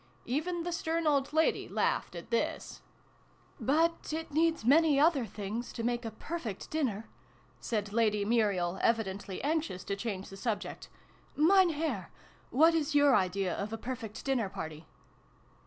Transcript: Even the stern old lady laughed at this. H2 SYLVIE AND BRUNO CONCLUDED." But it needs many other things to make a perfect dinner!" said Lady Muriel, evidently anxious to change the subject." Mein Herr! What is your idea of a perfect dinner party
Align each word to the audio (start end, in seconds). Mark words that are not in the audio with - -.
Even 0.25 0.63
the 0.63 0.71
stern 0.71 1.05
old 1.05 1.31
lady 1.31 1.67
laughed 1.67 2.15
at 2.15 2.31
this. 2.31 2.81
H2 2.81 2.81
SYLVIE 2.81 2.81
AND 2.81 3.67
BRUNO 3.67 3.77
CONCLUDED." 3.77 4.01
But 4.07 4.13
it 4.17 4.33
needs 4.33 4.65
many 4.65 4.99
other 4.99 5.25
things 5.27 5.73
to 5.73 5.83
make 5.83 6.05
a 6.05 6.09
perfect 6.09 6.71
dinner!" 6.71 7.07
said 7.59 7.93
Lady 7.93 8.25
Muriel, 8.25 8.79
evidently 8.81 9.43
anxious 9.43 9.83
to 9.83 9.95
change 9.95 10.29
the 10.29 10.37
subject." 10.37 10.89
Mein 11.35 11.69
Herr! 11.69 12.09
What 12.49 12.73
is 12.73 12.95
your 12.95 13.15
idea 13.15 13.55
of 13.55 13.71
a 13.71 13.77
perfect 13.77 14.25
dinner 14.25 14.49
party 14.49 14.87